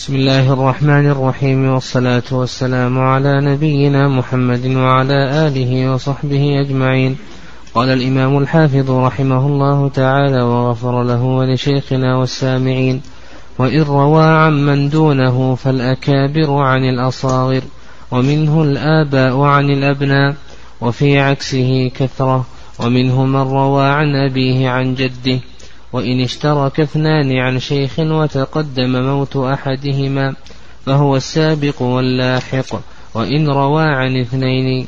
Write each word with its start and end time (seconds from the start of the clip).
بسم 0.00 0.14
الله 0.14 0.52
الرحمن 0.52 1.06
الرحيم 1.10 1.68
والصلاة 1.68 2.22
والسلام 2.32 2.98
على 2.98 3.40
نبينا 3.40 4.08
محمد 4.08 4.66
وعلى 4.66 5.46
آله 5.46 5.92
وصحبه 5.92 6.60
أجمعين. 6.60 7.16
قال 7.74 7.88
الإمام 7.88 8.38
الحافظ 8.38 8.90
رحمه 8.90 9.46
الله 9.46 9.88
تعالى 9.88 10.42
وغفر 10.42 11.02
له 11.02 11.22
ولشيخنا 11.22 12.16
والسامعين 12.16 13.02
وإن 13.58 13.82
روى 13.82 14.24
عمن 14.24 14.88
دونه 14.88 15.54
فالأكابر 15.54 16.52
عن 16.52 16.84
الأصاغر 16.84 17.62
ومنه 18.10 18.62
الآباء 18.62 19.40
عن 19.40 19.70
الأبناء 19.70 20.34
وفي 20.80 21.18
عكسه 21.18 21.90
كثرة 21.94 22.46
ومنه 22.78 23.24
من 23.24 23.40
روى 23.40 23.84
عن 23.84 24.16
أبيه 24.16 24.68
عن 24.68 24.94
جده 24.94 25.40
وإن 25.92 26.20
اشترك 26.20 26.80
اثنان 26.80 27.38
عن 27.38 27.58
شيخ 27.58 27.98
وتقدم 27.98 29.02
موت 29.02 29.36
أحدهما 29.36 30.34
فهو 30.86 31.16
السابق 31.16 31.82
واللاحق 31.82 32.80
وإن 33.14 33.48
روى 33.48 33.82
عن 33.82 34.20
اثنين 34.20 34.86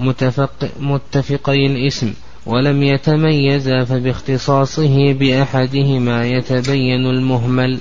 متفق 0.00 0.68
متفقي 0.80 1.66
الاسم 1.66 2.14
ولم 2.46 2.82
يتميزا 2.82 3.84
فباختصاصه 3.84 5.12
بأحدهما 5.12 6.26
يتبين 6.26 7.06
المهمل. 7.06 7.80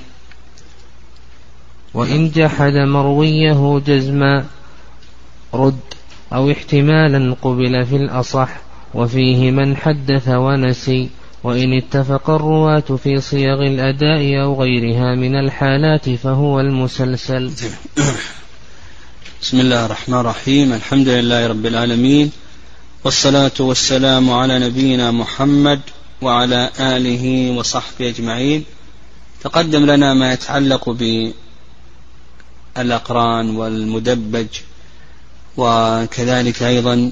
وإن 1.94 2.30
جحد 2.30 2.74
مرويه 2.74 3.82
جزما 3.88 4.46
رد 5.54 5.80
أو 6.34 6.52
احتمالا 6.52 7.36
قبل 7.42 7.86
في 7.86 7.96
الأصح 7.96 8.50
وفيه 8.94 9.52
من 9.52 9.78
حدث 9.78 10.28
ونسي. 10.28 11.10
وإن 11.44 11.78
اتفق 11.78 12.30
الرواة 12.30 12.80
في 13.04 13.22
صيغ 13.22 13.62
الأداء 13.62 14.42
أو 14.42 14.62
غيرها 14.62 15.16
من 15.16 15.36
الحالات 15.36 16.10
فهو 16.10 16.60
المسلسل. 16.60 17.52
بسم 19.42 19.60
الله 19.60 19.86
الرحمن 19.86 20.20
الرحيم. 20.20 20.74
الحمد 20.74 21.08
لله 21.08 21.48
رب 21.48 21.66
العالمين. 21.66 22.32
والصلاة 23.04 23.52
والسلام 23.60 24.30
على 24.32 24.60
نبينا 24.60 25.12
محمد 25.12 25.80
وعلى 26.22 26.70
آله 26.80 27.52
وصحبه 27.52 28.10
أجمعين. 28.10 28.66
تقدم 29.44 29.86
لنا 29.86 30.14
ما 30.14 30.34
يتعلق 30.34 30.90
بالأقران 32.76 33.56
والمدبج 33.56 34.48
وكذلك 35.58 36.64
أيضا 36.64 37.12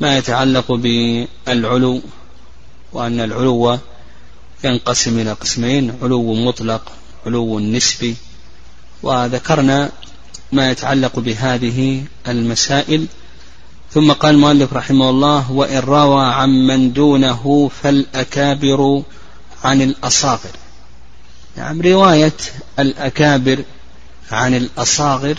ما 0.00 0.18
يتعلق 0.18 0.72
بالعلو 0.72 2.02
وأن 2.92 3.20
العلو 3.20 3.78
ينقسم 4.64 5.18
إلى 5.18 5.32
قسمين 5.32 5.98
علو 6.02 6.34
مطلق 6.34 6.92
علو 7.26 7.60
نسبي. 7.60 8.16
وذكرنا 9.02 9.92
ما 10.52 10.70
يتعلق 10.70 11.18
بهذه 11.18 12.04
المسائل. 12.28 13.06
ثم 13.90 14.12
قال 14.12 14.34
المؤلف 14.34 14.72
رحمه 14.72 15.10
الله 15.10 15.52
وإن 15.52 15.78
روى 15.78 16.24
عمن 16.24 16.92
دونه 16.92 17.70
فالأكابر 17.82 19.02
عن 19.64 19.82
الأصاغر. 19.82 20.50
نعم 21.56 21.82
رواية 21.82 22.36
الأكابر 22.78 23.64
عن 24.30 24.54
الأصاغر 24.54 25.36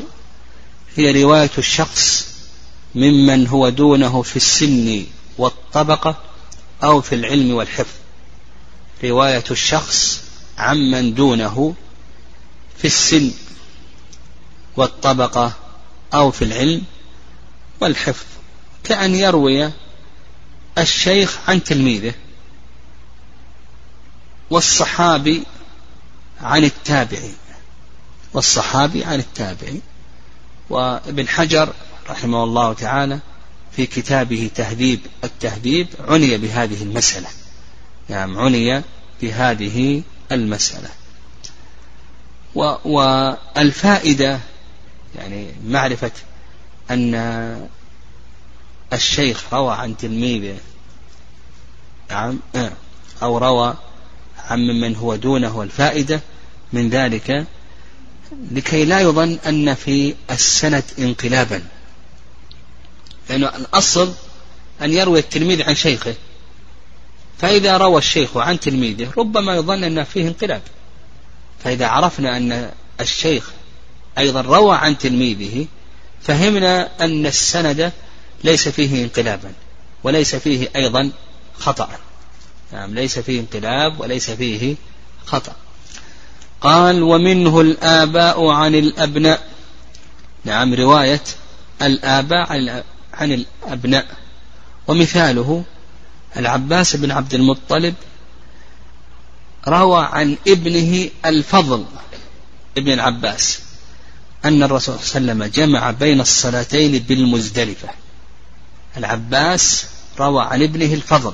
هي 0.96 1.24
رواية 1.24 1.52
الشخص 1.58 2.28
ممن 2.96 3.48
هو 3.48 3.70
دونه 3.70 4.22
في 4.22 4.36
السن 4.36 5.04
والطبقة. 5.38 6.33
أو 6.84 7.02
في 7.02 7.16
العلم 7.16 7.54
والحفظ. 7.54 7.96
رواية 9.04 9.44
الشخص 9.52 10.24
عمن 10.58 11.14
دونه 11.14 11.76
في 12.78 12.88
السن 12.88 13.32
والطبقة 14.78 15.54
أو 16.14 16.32
في 16.32 16.42
العلم 16.42 16.84
والحفظ. 17.82 18.26
كأن 18.84 19.16
يروي 19.16 19.72
الشيخ 20.78 21.40
عن 21.48 21.64
تلميذه 21.64 22.14
والصحابي 24.50 25.44
عن 26.42 26.64
التابعي 26.64 27.34
والصحابي 28.34 29.04
عن 29.06 29.20
التابعي. 29.20 29.82
وابن 30.70 31.28
حجر 31.28 31.74
رحمه 32.10 32.44
الله 32.44 32.74
تعالى 32.74 33.20
في 33.76 33.86
كتابه 33.86 34.50
تهذيب 34.56 35.00
التهذيب 35.24 35.88
عني 36.08 36.38
بهذه 36.38 36.84
المسألة. 36.84 37.28
نعم 38.10 38.38
عني 38.38 38.82
بهذه 39.22 40.04
المسألة. 40.32 40.90
والفائدة 42.86 44.40
يعني 45.16 45.48
معرفة 45.66 46.12
أن 46.92 47.16
الشيخ 48.94 49.54
روى 49.54 49.74
عن 49.74 49.98
تلميذه 49.98 50.58
نعم 52.10 52.40
أو 53.22 53.38
روى 53.38 53.74
عن 54.38 54.60
من 54.60 54.96
هو 54.96 55.16
دونه 55.16 55.64
الفائدة 55.64 56.22
من 56.74 56.90
ذلك 56.90 57.46
لكي 58.52 58.86
لا 58.86 59.00
يظن 59.00 59.38
أن 59.48 59.74
في 59.74 60.16
السند 60.32 60.84
انقلابا. 61.00 61.64
لأنه 63.30 63.48
الأصل 63.48 64.14
أن 64.82 64.94
يروي 64.94 65.20
التلميذ 65.20 65.64
عن 65.64 65.76
شيخه. 65.76 66.14
فإذا 67.38 67.78
روى 67.78 67.98
الشيخ 67.98 68.38
عن 68.38 68.60
تلميذه 68.60 69.12
ربما 69.18 69.56
يظن 69.56 69.84
أن 69.84 70.04
فيه 70.04 70.28
انقلاب. 70.28 70.62
فإذا 71.64 71.88
عرفنا 71.88 72.38
أن 72.38 72.72
الشيخ 73.02 73.52
أيضا 74.18 74.42
روى 74.42 74.76
عن 74.76 74.98
تلميذه 74.98 75.66
فهمنا 76.22 76.90
أن 77.00 77.26
السند 77.26 77.92
ليس 78.44 78.68
فيه 78.68 79.04
انقلابا 79.04 79.52
وليس 80.04 80.36
فيه 80.36 80.70
أيضا 80.76 81.12
خطأ. 81.60 81.90
نعم 82.72 82.94
ليس 82.96 83.20
فيه 83.20 83.40
انقلاب 83.40 84.00
وليس 84.00 84.32
فيه 84.32 84.76
خطأ. 85.26 85.56
قال 86.62 87.04
ومنه 87.04 87.62
الآباء 87.62 88.48
عن 88.48 88.76
الأبناء 88.76 89.48
نعم 90.46 90.74
رواية 90.74 91.22
الآباء 91.82 92.52
عن 92.52 92.84
الأبناء. 93.22 94.06
ومثاله 94.88 95.64
العباس 96.38 96.96
بن 96.96 97.12
عبد 97.12 97.34
المطلب 97.34 97.96
روى 99.68 100.06
عن 100.12 100.38
ابنه 100.48 101.10
الفضل 101.26 101.86
ابن 102.78 102.94
العباس 102.94 103.60
أن 104.46 104.64
الرسول 104.64 105.00
صلى 105.00 105.18
الله 105.18 105.32
عليه 105.32 105.44
وسلم 105.44 105.66
جمع 105.66 105.92
بين 105.92 106.22
الصلاتين 106.22 107.00
بالمزدلفة. 107.00 107.90
العباس 108.98 109.86
روى 110.20 110.44
عن 110.44 110.64
ابنه 110.64 110.94
الفضل 110.94 111.34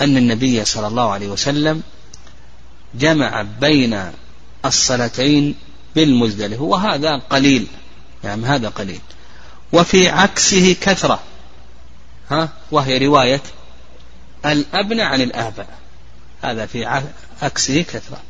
أن 0.00 0.16
النبي 0.16 0.64
صلى 0.64 0.86
الله 0.86 1.10
عليه 1.10 1.28
وسلم 1.28 1.82
جمع 2.94 3.42
بين 3.60 4.12
الصلاتين 4.64 5.54
بالمزدلفة. 5.94 6.62
وهذا 6.62 7.16
قليل 7.16 7.66
يعني 8.24 8.46
هذا 8.46 8.68
قليل. 8.68 9.00
وفي 9.72 10.08
عكسه 10.08 10.76
كثرة. 10.80 11.22
ها؟ 12.30 12.48
وهي 12.70 13.06
رواية 13.06 13.42
الأبناء 14.46 15.06
عن 15.06 15.20
الآباء. 15.20 15.78
هذا 16.42 16.66
في 16.66 17.02
عكسه 17.42 17.82
كثرة. 17.82 18.20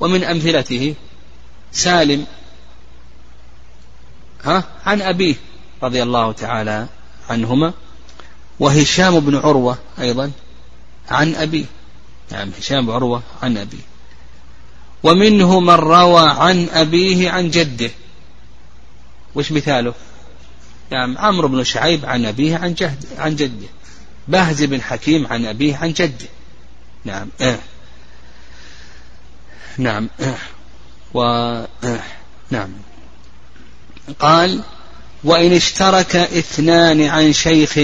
ومن 0.00 0.24
أمثلته 0.24 0.94
سالم 1.72 2.26
ها؟ 4.44 4.64
عن 4.86 5.02
أبيه 5.02 5.34
رضي 5.82 6.02
الله 6.02 6.32
تعالى 6.32 6.86
عنهما. 7.30 7.72
وهشام 8.60 9.20
بن 9.20 9.36
عروة 9.36 9.78
أيضا 10.00 10.30
عن 11.08 11.34
أبيه. 11.34 11.64
نعم 12.32 12.50
هشام 12.58 12.86
بن 12.86 12.92
عروة 12.92 13.22
عن 13.42 13.56
أبيه. 13.56 13.90
ومنه 15.02 15.60
من 15.60 15.74
روى 15.74 16.30
عن 16.30 16.68
أبيه 16.72 17.30
عن 17.30 17.50
جده. 17.50 17.90
وش 19.34 19.52
مثاله؟ 19.52 19.94
نعم 20.90 21.18
عمرو 21.18 21.48
بن 21.48 21.64
شعيب 21.64 22.06
عن 22.06 22.26
أبيه 22.26 22.56
عن 22.56 22.74
جهد 22.74 23.04
عن 23.18 23.36
جده 23.36 23.68
بهز 24.28 24.62
بن 24.62 24.82
حكيم 24.82 25.26
عن 25.26 25.46
أبيه 25.46 25.76
عن 25.76 25.92
جده 25.92 26.28
نعم 27.04 27.28
آه. 27.40 27.58
نعم 29.78 30.08
آه. 30.20 30.34
و 31.14 31.22
آه. 31.84 32.02
نعم 32.50 32.68
قال 34.18 34.62
وإن 35.24 35.52
اشترك 35.52 36.16
اثنان 36.16 37.02
عن 37.02 37.32
شيخ 37.32 37.78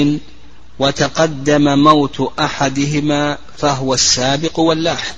وتقدم 0.79 1.79
موت 1.79 2.32
أحدهما 2.38 3.38
فهو 3.59 3.94
السابق 3.94 4.59
واللاحق 4.59 5.17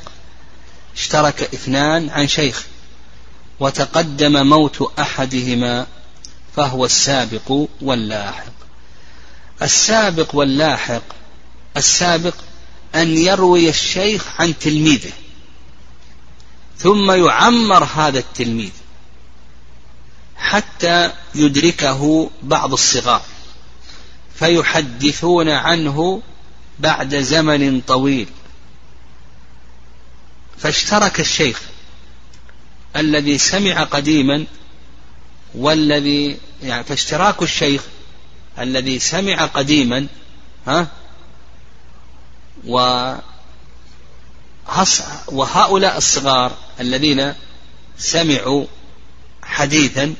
اشترك 0.96 1.42
اثنان 1.42 2.10
عن 2.10 2.28
شيخ 2.28 2.66
وتقدم 3.60 4.46
موت 4.46 4.98
أحدهما 4.98 5.86
فهو 6.58 6.84
السابق 6.84 7.68
واللاحق. 7.80 8.52
السابق 9.62 10.34
واللاحق 10.34 11.02
السابق 11.76 12.34
أن 12.94 13.18
يروي 13.18 13.68
الشيخ 13.68 14.24
عن 14.40 14.58
تلميذه 14.58 15.12
ثم 16.78 17.10
يعمر 17.10 17.84
هذا 17.84 18.18
التلميذ 18.18 18.70
حتى 20.36 21.12
يدركه 21.34 22.30
بعض 22.42 22.72
الصغار 22.72 23.22
فيحدثون 24.34 25.48
عنه 25.48 26.22
بعد 26.78 27.14
زمن 27.14 27.80
طويل. 27.80 28.28
فاشترك 30.58 31.20
الشيخ 31.20 31.62
الذي 32.96 33.38
سمع 33.38 33.82
قديما 33.82 34.46
والذي 35.54 36.36
يعني 36.62 36.84
فاشتراك 36.84 37.42
الشيخ 37.42 37.82
الذي 38.58 38.98
سمع 38.98 39.46
قديما 39.46 40.06
ها 40.66 40.88
وهؤلاء 45.32 45.96
الصغار 45.96 46.56
الذين 46.80 47.34
سمعوا 47.98 48.66
حديثا 49.42 50.14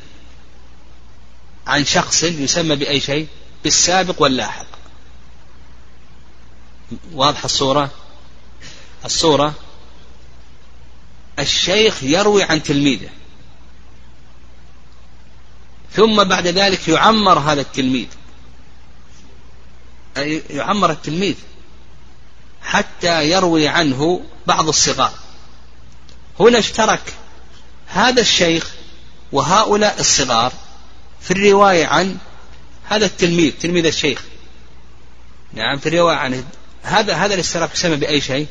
عن 1.67 1.85
شخص 1.85 2.23
يسمى 2.23 2.77
بأي 2.77 3.01
شيء 3.01 3.27
بالسابق 3.65 4.23
واللاحق. 4.23 4.67
واضحة 7.13 7.45
الصورة؟ 7.45 7.91
الصورة 9.05 9.55
الشيخ 11.39 12.03
يروي 12.03 12.43
عن 12.43 12.63
تلميذه. 12.63 13.09
ثم 15.93 16.25
بعد 16.25 16.47
ذلك 16.47 16.89
يعمر 16.89 17.39
هذا 17.39 17.61
التلميذ. 17.61 18.07
أي 20.17 20.43
يعمر 20.51 20.91
التلميذ 20.91 21.35
حتى 22.63 23.31
يروي 23.31 23.69
عنه 23.69 24.21
بعض 24.47 24.69
الصغار. 24.69 25.13
هنا 26.41 26.59
اشترك 26.59 27.15
هذا 27.87 28.21
الشيخ 28.21 28.71
وهؤلاء 29.33 30.01
الصغار 30.01 30.53
في 31.21 31.31
الرواية 31.31 31.87
عن 31.87 32.19
هذا 32.85 33.07
التلميذ 33.07 33.53
تلميذ 33.61 33.87
الشيخ. 33.87 34.23
نعم 35.53 35.79
في 35.79 35.89
الرواية 35.89 36.17
عن 36.17 36.45
هذا 36.83 37.15
هذا 37.15 37.35
الاشتراك 37.35 37.75
يسمى 37.75 37.97
بأي 37.97 38.21
شيء؟ 38.21 38.47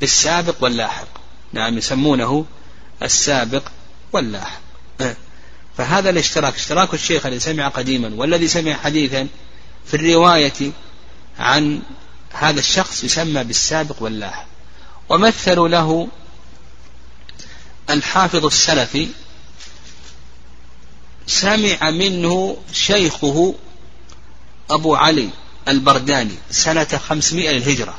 بالسابق 0.00 0.54
واللاحق. 0.60 1.08
نعم 1.52 1.78
يسمونه 1.78 2.46
السابق 3.02 3.62
واللاحق. 4.12 4.60
أه. 5.00 5.16
فهذا 5.76 6.10
الاشتراك 6.10 6.54
اشتراك 6.54 6.94
الشيخ 6.94 7.26
الذي 7.26 7.40
سمع 7.40 7.68
قديما 7.68 8.12
والذي 8.14 8.48
سمع 8.48 8.74
حديثا 8.74 9.28
في 9.86 9.94
الرواية 9.94 10.72
عن 11.38 11.82
هذا 12.32 12.60
الشخص 12.60 13.04
يسمى 13.04 13.44
بالسابق 13.44 13.96
واللاحق. 14.02 14.46
ومثلوا 15.08 15.68
له 15.68 16.08
الحافظ 17.90 18.44
السلفي 18.44 19.08
سمع 21.26 21.90
منه 21.90 22.56
شيخه 22.72 23.54
أبو 24.70 24.94
علي 24.94 25.30
البرداني 25.68 26.34
سنة 26.50 27.00
خمسمائة 27.08 27.50
للهجرة. 27.50 27.94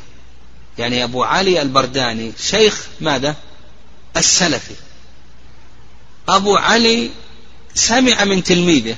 يعني 0.77 1.03
أبو 1.03 1.23
علي 1.23 1.61
البرداني 1.61 2.33
شيخ 2.39 2.87
ماذا؟ 3.01 3.35
السلفي. 4.17 4.75
أبو 6.29 6.55
علي 6.57 7.11
سمع 7.77 8.23
من 8.23 8.43
تلميذه. 8.43 8.95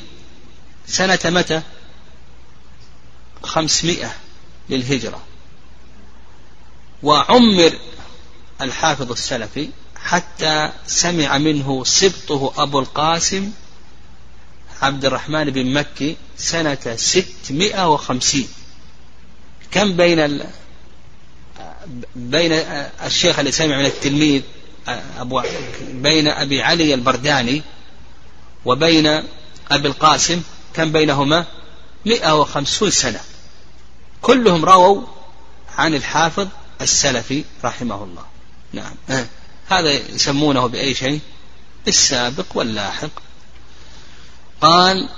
سنة 0.88 1.20
متى؟ 1.26 1.62
خمسمائة 3.44 4.12
للهجرة. 4.70 5.22
وعمر 7.04 7.80
الحافظ 8.62 9.12
السلفي 9.12 9.70
حتى 9.96 10.72
سمع 10.88 11.38
منه 11.38 11.84
سبطه 11.84 12.54
أبو 12.58 12.80
القاسم 12.80 13.52
عبد 14.82 15.06
الرحمن 15.06 15.44
بن 15.44 15.74
مكي 15.74 16.18
سنة 16.38 16.96
ستمائة 16.96 17.94
وخمسين. 17.94 18.48
كم 19.72 19.98
بين 19.98 20.20
ال... 20.20 20.46
بين 22.16 22.52
الشيخ 23.06 23.40
اللي 23.40 23.52
سمع 23.52 23.78
من 23.78 23.86
التلميذ 23.86 24.42
أبو 25.18 25.42
بين 25.92 26.28
أبي 26.28 26.62
علي 26.62 26.94
البرداني 26.94 27.62
وبين 28.66 29.08
أبي 29.72 29.88
القاسم 29.88 30.42
كم 30.74 30.92
بينهما؟ 30.92 31.46
مئة 32.06 32.40
وخمسون 32.40 32.92
سنة. 32.92 33.20
كلهم 34.22 34.66
رووا 34.66 35.02
عن 35.78 35.96
الحافظ 35.96 36.48
السلفي 36.82 37.44
رحمه 37.64 38.04
الله. 38.04 38.26
نعم. 38.74 38.94
آه. 39.10 39.26
هذا 39.70 39.92
يسمونه 39.92 40.68
بأي 40.68 40.94
شيء؟ 40.94 41.20
السابق 41.88 42.46
واللاحق. 42.56 43.10
قال 44.62 45.10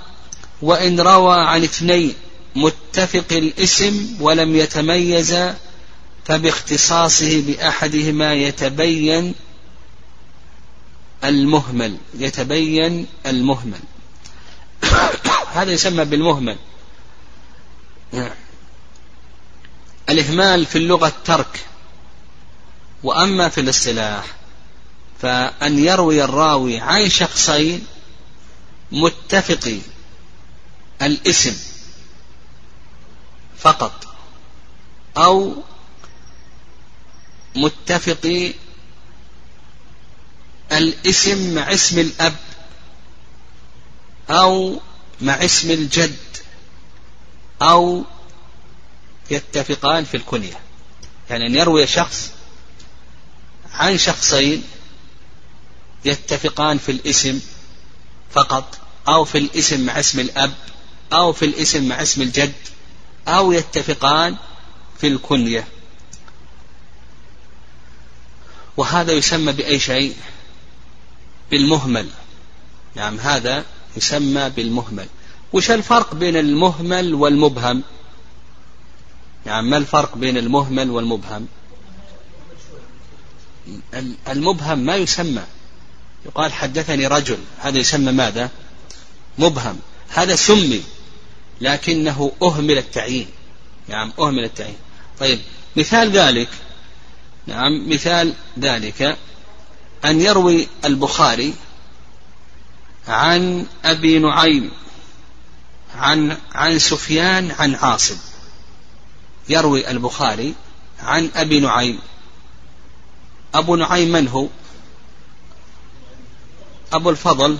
وإن 0.62 1.00
روى 1.00 1.40
عن 1.40 1.62
اثنين 1.62 2.14
متفق 2.56 3.32
الاسم 3.32 4.16
ولم 4.20 4.56
يتميز 4.56 5.36
فباختصاصه 6.24 7.42
بأحدهما 7.42 8.34
يتبين 8.34 9.34
المهمل 11.24 11.96
يتبين 12.14 13.06
المهمل. 13.26 13.80
هذا 15.54 15.72
يسمى 15.72 16.04
بالمهمل. 16.04 16.56
الإهمال 20.08 20.66
في 20.66 20.78
اللغة 20.78 21.06
الترك 21.06 21.66
وأما 23.02 23.48
في 23.48 23.60
الاصطلاح 23.60 24.24
فأن 25.22 25.78
يروي 25.78 26.24
الراوي 26.24 26.80
عن 26.80 27.08
شخصين 27.08 27.86
متفقي 28.92 29.78
الاسم 31.02 31.56
فقط 33.58 34.06
أو 35.16 35.54
متفقي 37.56 38.54
الاسم 40.78 41.54
مع 41.54 41.72
اسم 41.72 41.98
الأب 41.98 42.36
أو 44.30 44.80
مع 45.20 45.44
اسم 45.44 45.70
الجد 45.70 46.16
أو 47.62 48.04
يتفقان 49.30 50.04
في 50.04 50.16
الكنية. 50.16 50.60
يعني 51.30 51.46
أن 51.46 51.54
يروي 51.54 51.86
شخص 51.86 52.30
عن 53.72 53.98
شخصين 53.98 54.64
يتفقان 56.04 56.78
في 56.78 56.92
الاسم 56.92 57.40
فقط 58.30 58.78
أو 59.08 59.24
في 59.24 59.38
الاسم 59.38 59.80
مع 59.80 60.00
اسم 60.00 60.20
الأب 60.20 60.54
أو 61.12 61.32
في 61.32 61.44
الاسم 61.44 61.88
مع 61.88 62.02
اسم 62.02 62.22
الجد 62.22 62.52
أو 63.28 63.52
يتفقان 63.52 64.36
في 65.00 65.06
الكنية. 65.06 65.68
وهذا 68.76 69.12
يسمى 69.12 69.52
بأي 69.52 69.80
شيء؟ 69.80 70.16
بالمهمل. 71.52 72.08
نعم 72.96 73.18
هذا 73.20 73.64
يسمى 73.96 74.50
بالمهمل. 74.50 75.06
وش 75.52 75.70
الفرق 75.70 76.14
بين 76.14 76.36
المهمل 76.36 77.14
والمبهم؟ 77.14 77.82
نعم 79.46 79.70
ما 79.70 79.76
الفرق 79.76 80.16
بين 80.16 80.36
المهمل 80.36 80.90
والمبهم؟ 80.90 81.46
المبهم 84.28 84.78
ما 84.78 84.96
يسمى. 84.96 85.42
يقال 86.26 86.52
حدثني 86.52 87.06
رجل 87.06 87.38
هذا 87.58 87.78
يسمى 87.78 88.12
ماذا؟ 88.12 88.50
مبهم. 89.38 89.78
هذا 90.08 90.34
سمي 90.34 90.82
لكنه 91.60 92.32
أهمل 92.42 92.78
التعيين. 92.78 93.28
نعم 93.88 94.12
أهمل 94.18 94.44
التعيين. 94.44 94.76
طيب 95.20 95.40
مثال 95.76 96.10
ذلك. 96.10 96.48
نعم 97.46 97.88
مثال 97.88 98.32
ذلك. 98.58 99.16
أن 100.04 100.20
يروي 100.20 100.68
البخاري 100.84 101.54
عن 103.08 103.66
أبي 103.84 104.18
نعيم 104.18 104.70
عن 105.96 106.38
عن 106.54 106.78
سفيان 106.78 107.50
عن 107.50 107.74
عاصم. 107.74 108.16
يروي 109.48 109.90
البخاري 109.90 110.54
عن 111.02 111.30
أبي 111.36 111.60
نعيم. 111.60 111.98
أبو 113.54 113.76
نعيم 113.76 114.12
من 114.12 114.28
هو؟ 114.28 114.48
أبو 116.92 117.10
الفضل 117.10 117.58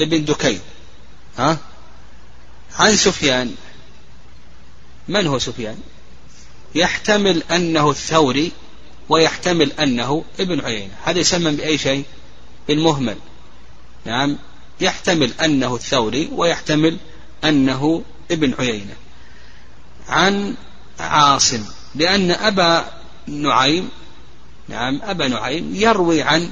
ابن 0.00 0.24
دكين. 0.24 0.60
ها؟ 1.38 1.58
عن 2.78 2.96
سفيان. 2.96 3.54
من 5.08 5.26
هو 5.26 5.38
سفيان؟ 5.38 5.80
يحتمل 6.74 7.42
أنه 7.42 7.90
الثوري 7.90 8.52
ويحتمل 9.10 9.72
أنه 9.72 10.24
ابن 10.40 10.60
عيينة. 10.60 10.94
هذا 11.04 11.18
يسمى 11.18 11.50
بأي 11.50 11.78
شيء؟ 11.78 12.04
المهمل. 12.70 13.16
نعم. 14.04 14.38
يحتمل 14.80 15.32
أنه 15.44 15.74
الثوري 15.74 16.28
ويحتمل 16.32 16.96
أنه 17.44 18.02
ابن 18.30 18.54
عيينة. 18.58 18.94
عن 20.08 20.54
عاصم 21.00 21.64
لأن 21.94 22.30
أبا 22.30 22.84
نعيم 23.26 23.88
نعم 24.68 25.00
أبا 25.02 25.28
نعيم 25.28 25.74
يروي 25.74 26.22
عن 26.22 26.50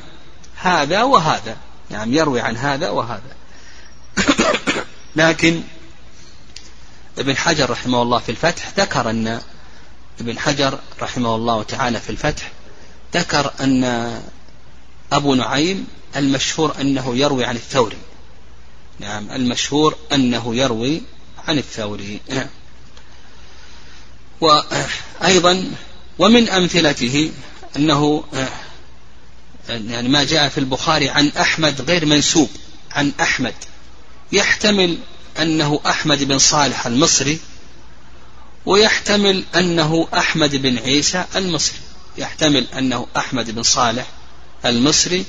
هذا 0.56 1.02
وهذا. 1.02 1.56
نعم 1.90 2.14
يروي 2.14 2.40
عن 2.40 2.56
هذا 2.56 2.90
وهذا. 2.90 3.36
لكن 5.16 5.62
ابن 7.18 7.36
حجر 7.36 7.70
رحمه 7.70 8.02
الله 8.02 8.18
في 8.18 8.28
الفتح 8.28 8.68
ذكر 8.78 9.10
أن 9.10 9.40
ابن 10.20 10.38
حجر 10.38 10.78
رحمه 11.02 11.34
الله 11.34 11.62
تعالى 11.62 12.00
في 12.00 12.10
الفتح 12.10 12.52
ذكر 13.14 13.52
أن 13.60 13.84
أبو 15.12 15.34
نعيم 15.34 15.86
المشهور 16.16 16.74
أنه 16.80 17.16
يروي 17.16 17.44
عن 17.44 17.56
الثوري. 17.56 17.96
نعم 19.00 19.30
المشهور 19.30 19.96
أنه 20.12 20.56
يروي 20.56 21.02
عن 21.48 21.58
الثوري. 21.58 22.20
وأيضا 24.40 25.70
ومن 26.18 26.48
أمثلته 26.48 27.32
أنه 27.76 28.24
يعني 29.68 30.08
ما 30.08 30.24
جاء 30.24 30.48
في 30.48 30.58
البخاري 30.58 31.08
عن 31.08 31.28
أحمد 31.28 31.80
غير 31.80 32.06
منسوب 32.06 32.50
عن 32.92 33.12
أحمد. 33.20 33.54
يحتمل 34.32 34.98
أنه 35.38 35.80
أحمد 35.86 36.24
بن 36.24 36.38
صالح 36.38 36.86
المصري 36.86 37.40
ويحتمل 38.68 39.44
أنه 39.56 40.08
أحمد 40.14 40.56
بن 40.56 40.78
عيسى 40.78 41.24
المصري. 41.36 41.78
يحتمل 42.18 42.66
أنه 42.78 43.06
أحمد 43.16 43.50
بن 43.50 43.62
صالح 43.62 44.06
المصري 44.64 45.24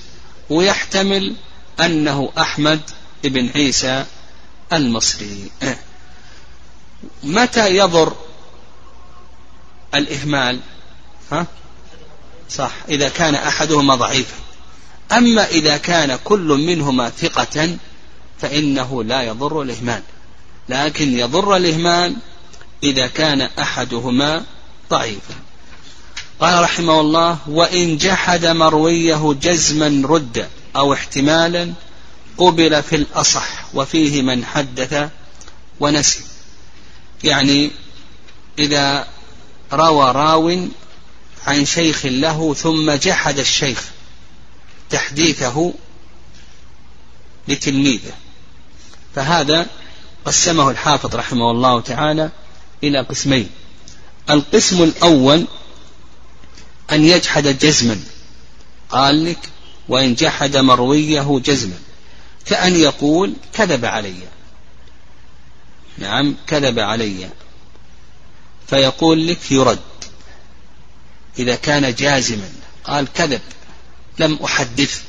ويحتمل 0.50 1.36
أنه 1.80 2.32
أحمد 2.38 2.82
بن 3.24 3.50
عيسى 3.56 4.06
المصري. 4.74 5.52
متى 7.24 7.78
يضر 7.78 8.16
الإهمال؟ 9.96 10.60
ها؟ 11.32 11.48
صح 12.50 12.72
إذا 12.90 13.10
كان 13.10 13.36
أحدهما 13.36 13.96
ضعيفا. 13.96 14.38
أما 15.12 15.48
إذا 15.48 15.78
كان 15.78 16.20
كل 16.24 16.48
منهما 16.68 17.10
ثقة 17.10 17.78
فإنه 18.42 19.04
لا 19.04 19.22
يضر 19.22 19.62
الإهمال. 19.62 20.02
لكن 20.70 21.20
يضر 21.20 21.56
الإهمال 21.56 22.16
إذا 22.84 23.08
كان 23.08 23.42
أحدهما 23.42 24.44
ضعيفا 24.90 25.36
قال 26.40 26.64
رحمه 26.64 27.00
الله 27.00 27.38
وإن 27.48 27.98
جحد 27.98 28.46
مرويه 28.46 29.34
جزما 29.42 30.08
رد 30.08 30.50
أو 30.76 30.94
احتمالا 30.94 31.74
قبل 32.38 32.84
في 32.84 32.96
الأصح 32.96 33.48
وفيه 33.74 34.22
من 34.22 34.46
حدث 34.46 35.10
ونسي. 35.80 36.24
يعني 37.24 37.72
إذا 38.60 39.08
روى 39.74 40.12
راو 40.12 40.68
عن 41.48 41.66
شيخ 41.66 42.06
له 42.06 42.54
ثم 42.54 42.92
جحد 42.92 43.40
الشيخ 43.40 43.86
تحديثه 44.90 45.74
لتلميذه. 47.48 48.14
فهذا 49.16 49.68
قسمه 50.26 50.70
الحافظ 50.70 51.16
رحمه 51.16 51.52
الله 51.52 51.82
تعالى 51.82 52.30
إلى 52.84 53.00
قسمين. 53.00 53.50
القسم 54.30 54.84
الأول 54.84 55.48
أن 56.92 57.04
يجحد 57.04 57.48
جزما. 57.48 58.00
قال 58.90 59.26
لك 59.26 59.50
وإن 59.88 60.16
جحد 60.16 60.58
مرويه 60.58 61.40
جزما. 61.40 61.80
كأن 62.46 62.76
يقول 62.76 63.34
كذب 63.54 63.86
علي. 63.86 64.20
نعم 65.98 66.36
كذب 66.48 66.80
علي. 66.80 67.30
فيقول 68.68 69.28
لك 69.28 69.52
يرد. 69.52 69.80
إذا 71.40 71.56
كان 71.56 71.96
جازما 71.96 72.50
قال 72.84 73.14
كذب. 73.14 73.42
لم 74.20 74.40
أحدث 74.44 75.02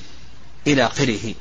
إلى 0.66 0.86
آخره. 0.86 1.34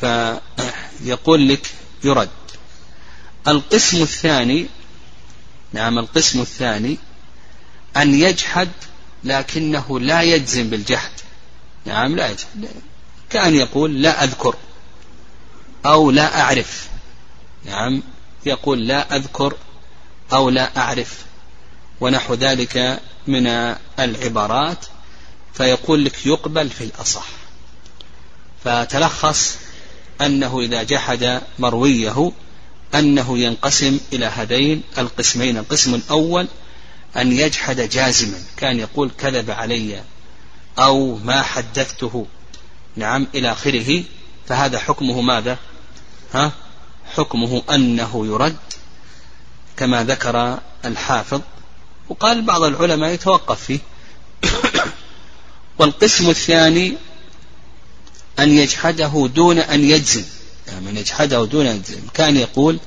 فيقول 0.00 1.48
لك 1.48 1.66
يرد. 2.04 2.28
القسم 3.48 4.02
الثاني 4.02 4.66
نعم 5.72 5.98
القسم 5.98 6.40
الثاني 6.40 6.98
أن 7.96 8.14
يجحد 8.14 8.68
لكنه 9.24 10.00
لا 10.00 10.22
يجزم 10.22 10.70
بالجحد. 10.70 11.10
نعم 11.84 12.16
لا 12.16 12.30
يجحد 12.30 12.68
كأن 13.30 13.54
يقول 13.54 14.02
لا 14.02 14.24
أذكر 14.24 14.56
أو 15.86 16.10
لا 16.10 16.40
أعرف. 16.40 16.88
نعم 17.64 18.02
يقول 18.46 18.86
لا 18.86 19.16
أذكر 19.16 19.56
أو 20.32 20.50
لا 20.50 20.78
أعرف. 20.78 21.24
ونحو 22.00 22.34
ذلك 22.34 23.00
من 23.26 23.46
العبارات. 23.98 24.86
فيقول 25.54 26.04
لك 26.04 26.26
يقبل 26.26 26.70
في 26.70 26.84
الأصح. 26.84 27.26
فتلخص 28.64 29.56
أنه 30.20 30.60
إذا 30.60 30.82
جحد 30.82 31.42
مرويه 31.58 32.32
أنه 32.94 33.38
ينقسم 33.38 34.00
إلى 34.12 34.26
هذين 34.26 34.82
القسمين 34.98 35.56
القسم 35.56 35.94
الأول 35.94 36.48
أن 37.16 37.32
يجحد 37.32 37.80
جازما 37.80 38.38
كان 38.56 38.78
يقول 38.78 39.10
كذب 39.18 39.50
علي 39.50 40.02
أو 40.78 41.16
ما 41.16 41.42
حدثته. 41.42 42.26
نعم 42.96 43.26
إلى 43.34 43.52
آخره. 43.52 44.04
فهذا 44.48 44.78
حكمه 44.78 45.20
ماذا؟ 45.20 45.58
ها؟ 46.34 46.52
حكمه 47.16 47.62
أنه 47.70 48.26
يرد 48.26 48.56
كما 49.76 50.04
ذكر 50.04 50.58
الحافظ. 50.84 51.40
وقال 52.08 52.42
بعض 52.42 52.62
العلماء 52.62 53.10
يتوقف 53.10 53.64
فيه. 53.64 53.78
والقسم 55.78 56.30
الثاني 56.30 56.96
أن 58.38 58.50
يجحده 58.50 59.30
دون 59.34 59.58
أن 59.58 59.84
يجزم. 59.84 60.24
أن 60.88 60.96
يجحده 60.96 61.44
دون 61.44 61.82
كان 62.14 62.36
يقول 62.36 62.80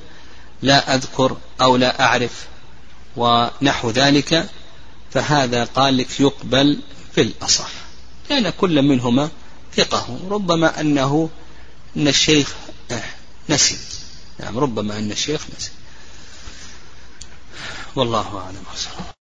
لا 0.62 0.94
أذكر 0.94 1.36
أو 1.60 1.76
لا 1.76 2.02
أعرف 2.04 2.46
ونحو 3.16 3.90
ذلك 3.90 4.48
فهذا 5.10 5.64
قال 5.64 5.96
لك 5.96 6.20
يقبل 6.20 6.80
في 7.14 7.20
الأصح 7.20 7.68
لأن 8.30 8.50
كل 8.50 8.82
منهما 8.82 9.28
ثقة 9.76 10.18
ربما 10.30 10.80
أنه 10.80 11.30
أن 11.96 12.08
الشيخ 12.08 12.54
نسي 13.48 13.78
نعم 14.40 14.58
ربما 14.58 14.98
أن 14.98 15.12
الشيخ 15.12 15.46
نسي. 15.58 15.70
والله 17.96 18.38
أعلم. 18.38 18.62
وصلى 18.74 19.21